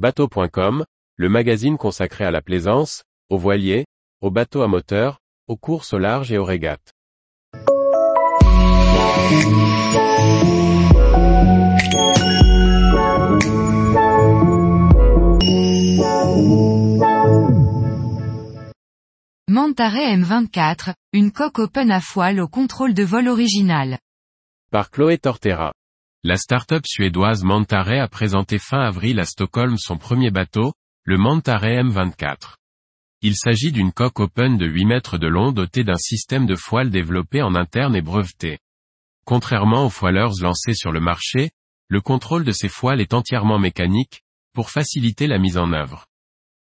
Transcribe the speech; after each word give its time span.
Bateau.com, 0.00 0.86
le 1.16 1.28
magazine 1.28 1.76
consacré 1.76 2.24
à 2.24 2.30
la 2.30 2.40
plaisance, 2.40 3.04
aux 3.28 3.36
voiliers, 3.36 3.84
aux 4.22 4.30
bateaux 4.30 4.62
à 4.62 4.66
moteur, 4.66 5.18
aux 5.46 5.58
courses 5.58 5.92
au 5.92 5.98
large 5.98 6.32
et 6.32 6.38
aux 6.38 6.44
régates. 6.46 6.94
Mantaray 19.48 20.16
M24, 20.16 20.94
une 21.12 21.30
coque 21.30 21.58
open 21.58 21.90
à 21.90 22.00
foile 22.00 22.40
au 22.40 22.48
contrôle 22.48 22.94
de 22.94 23.02
vol 23.02 23.28
original. 23.28 23.98
Par 24.70 24.90
Chloé 24.90 25.18
Tortera. 25.18 25.74
La 26.22 26.36
start-up 26.36 26.82
suédoise 26.86 27.44
Mantaray 27.44 27.98
a 27.98 28.06
présenté 28.06 28.58
fin 28.58 28.80
avril 28.80 29.20
à 29.20 29.24
Stockholm 29.24 29.78
son 29.78 29.96
premier 29.96 30.30
bateau, 30.30 30.74
le 31.04 31.16
Mantaray 31.16 31.82
M24. 31.82 32.56
Il 33.22 33.34
s'agit 33.36 33.72
d'une 33.72 33.90
coque 33.90 34.20
open 34.20 34.58
de 34.58 34.66
8 34.66 34.84
mètres 34.84 35.16
de 35.16 35.26
long 35.26 35.50
dotée 35.50 35.82
d'un 35.82 35.96
système 35.96 36.44
de 36.44 36.56
foile 36.56 36.90
développé 36.90 37.40
en 37.40 37.54
interne 37.54 37.96
et 37.96 38.02
breveté. 38.02 38.58
Contrairement 39.24 39.86
aux 39.86 39.90
foilers 39.90 40.42
lancés 40.42 40.74
sur 40.74 40.92
le 40.92 41.00
marché, 41.00 41.52
le 41.88 42.02
contrôle 42.02 42.44
de 42.44 42.52
ces 42.52 42.68
foiles 42.68 43.00
est 43.00 43.14
entièrement 43.14 43.58
mécanique, 43.58 44.20
pour 44.52 44.68
faciliter 44.68 45.26
la 45.26 45.38
mise 45.38 45.56
en 45.56 45.72
œuvre. 45.72 46.04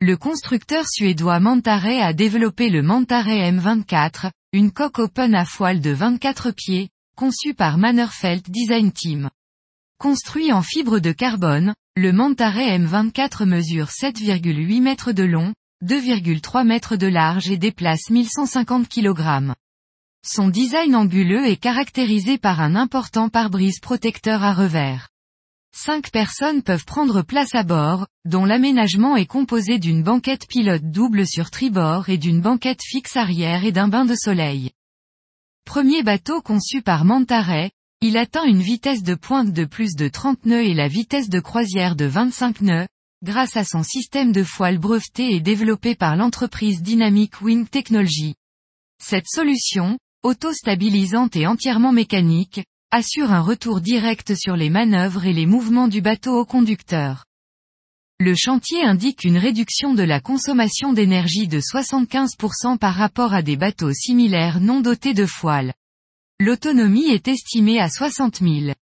Le 0.00 0.16
constructeur 0.16 0.86
suédois 0.88 1.38
Mantaray 1.38 2.00
a 2.00 2.14
développé 2.14 2.70
le 2.70 2.80
Mantaray 2.80 3.52
M24, 3.52 4.30
une 4.54 4.72
coque 4.72 5.00
open 5.00 5.34
à 5.34 5.44
foile 5.44 5.82
de 5.82 5.90
24 5.90 6.50
pieds, 6.50 6.88
conçue 7.14 7.54
par 7.54 7.78
Mannerfeld 7.78 8.42
Design 8.50 8.92
Team. 8.92 9.30
Construit 9.98 10.52
en 10.52 10.62
fibre 10.62 10.98
de 10.98 11.12
carbone, 11.12 11.74
le 11.96 12.12
Mantaray 12.12 12.78
M24 12.78 13.46
mesure 13.46 13.88
7,8 13.88 14.82
mètres 14.82 15.12
de 15.12 15.22
long, 15.22 15.54
2,3 15.84 16.66
mètres 16.66 16.96
de 16.96 17.06
large 17.06 17.48
et 17.48 17.56
déplace 17.56 18.10
1150 18.10 18.88
kg. 18.88 19.54
Son 20.26 20.48
design 20.48 20.96
anguleux 20.96 21.46
est 21.46 21.56
caractérisé 21.56 22.38
par 22.38 22.60
un 22.60 22.74
important 22.74 23.28
pare-brise 23.28 23.78
protecteur 23.80 24.42
à 24.42 24.52
revers. 24.52 25.08
Cinq 25.76 26.10
personnes 26.10 26.62
peuvent 26.62 26.84
prendre 26.84 27.22
place 27.22 27.54
à 27.54 27.62
bord, 27.62 28.06
dont 28.24 28.44
l'aménagement 28.44 29.16
est 29.16 29.26
composé 29.26 29.78
d'une 29.78 30.02
banquette 30.02 30.46
pilote 30.48 30.84
double 30.84 31.26
sur 31.26 31.50
tribord 31.50 32.08
et 32.08 32.18
d'une 32.18 32.40
banquette 32.40 32.82
fixe 32.82 33.16
arrière 33.16 33.64
et 33.64 33.72
d'un 33.72 33.88
bain 33.88 34.04
de 34.04 34.14
soleil. 34.14 34.70
Premier 35.64 36.02
bateau 36.02 36.40
conçu 36.40 36.80
par 36.80 37.04
Mantaray, 37.04 37.70
il 38.06 38.18
atteint 38.18 38.44
une 38.44 38.60
vitesse 38.60 39.02
de 39.02 39.14
pointe 39.14 39.54
de 39.54 39.64
plus 39.64 39.94
de 39.94 40.08
30 40.08 40.44
nœuds 40.44 40.62
et 40.62 40.74
la 40.74 40.88
vitesse 40.88 41.30
de 41.30 41.40
croisière 41.40 41.96
de 41.96 42.04
25 42.04 42.60
nœuds, 42.60 42.86
grâce 43.22 43.56
à 43.56 43.64
son 43.64 43.82
système 43.82 44.30
de 44.30 44.42
foile 44.42 44.76
breveté 44.76 45.34
et 45.34 45.40
développé 45.40 45.94
par 45.94 46.14
l'entreprise 46.14 46.82
Dynamic 46.82 47.40
Wing 47.40 47.66
Technology. 47.66 48.34
Cette 49.02 49.26
solution, 49.26 49.98
auto-stabilisante 50.22 51.34
et 51.34 51.46
entièrement 51.46 51.92
mécanique, 51.92 52.62
assure 52.90 53.32
un 53.32 53.40
retour 53.40 53.80
direct 53.80 54.34
sur 54.34 54.54
les 54.54 54.68
manœuvres 54.68 55.24
et 55.24 55.32
les 55.32 55.46
mouvements 55.46 55.88
du 55.88 56.02
bateau 56.02 56.38
au 56.38 56.44
conducteur. 56.44 57.24
Le 58.20 58.34
chantier 58.34 58.84
indique 58.84 59.24
une 59.24 59.38
réduction 59.38 59.94
de 59.94 60.02
la 60.02 60.20
consommation 60.20 60.92
d'énergie 60.92 61.48
de 61.48 61.58
75% 61.58 62.76
par 62.76 62.96
rapport 62.96 63.32
à 63.32 63.40
des 63.40 63.56
bateaux 63.56 63.94
similaires 63.94 64.60
non 64.60 64.82
dotés 64.82 65.14
de 65.14 65.24
foiles. 65.24 65.72
L'autonomie 66.40 67.10
est 67.10 67.28
estimée 67.28 67.78
à 67.78 67.88
60 67.88 68.40
000. 68.40 68.74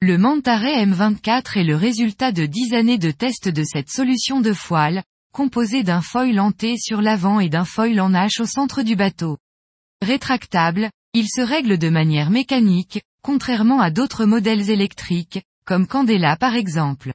Le 0.00 0.18
Mantaray 0.18 0.84
M24 0.84 1.60
est 1.60 1.64
le 1.64 1.76
résultat 1.76 2.32
de 2.32 2.44
10 2.44 2.74
années 2.74 2.98
de 2.98 3.12
tests 3.12 3.48
de 3.48 3.62
cette 3.62 3.88
solution 3.88 4.40
de 4.40 4.52
foile, 4.52 5.04
composée 5.32 5.84
d'un 5.84 6.02
foil 6.02 6.40
en 6.40 6.50
T 6.50 6.76
sur 6.76 7.02
l'avant 7.02 7.38
et 7.38 7.48
d'un 7.48 7.64
foil 7.64 8.00
en 8.00 8.10
H 8.10 8.42
au 8.42 8.46
centre 8.46 8.82
du 8.82 8.96
bateau. 8.96 9.38
Rétractable, 10.02 10.90
il 11.14 11.28
se 11.28 11.40
règle 11.40 11.78
de 11.78 11.88
manière 11.88 12.30
mécanique, 12.30 13.00
contrairement 13.22 13.80
à 13.80 13.92
d'autres 13.92 14.24
modèles 14.24 14.68
électriques, 14.68 15.44
comme 15.66 15.86
Candela 15.86 16.36
par 16.36 16.56
exemple. 16.56 17.12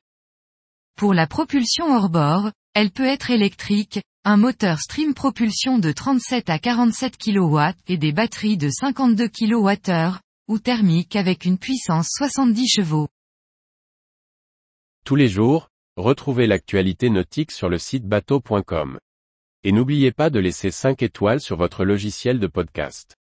Pour 0.96 1.14
la 1.14 1.28
propulsion 1.28 1.94
hors 1.94 2.10
bord, 2.10 2.52
elle 2.74 2.92
peut 2.92 3.06
être 3.06 3.32
électrique, 3.32 4.02
un 4.24 4.38
moteur 4.38 4.78
stream 4.80 5.16
propulsion 5.16 5.80
de 5.80 5.92
37 5.92 6.52
à 6.52 6.60
47 6.60 7.18
kW 7.18 7.60
et 7.88 7.98
des 7.98 8.12
batteries 8.12 8.56
de 8.56 8.70
52 8.70 9.28
kWh, 9.28 10.20
ou 10.48 10.60
thermique 10.60 11.16
avec 11.16 11.46
une 11.46 11.58
puissance 11.58 12.10
70 12.18 12.68
chevaux. 12.68 13.08
Tous 15.06 15.16
les 15.16 15.28
jours, 15.28 15.70
retrouvez 15.98 16.46
l'actualité 16.46 17.10
nautique 17.10 17.52
sur 17.52 17.68
le 17.68 17.80
site 17.80 18.06
bateau.com. 18.06 19.00
Et 19.64 19.72
n'oubliez 19.72 20.12
pas 20.12 20.30
de 20.30 20.40
laisser 20.40 20.70
5 20.70 21.02
étoiles 21.02 21.42
sur 21.42 21.58
votre 21.58 21.84
logiciel 21.84 22.40
de 22.40 22.48
podcast. 22.48 23.16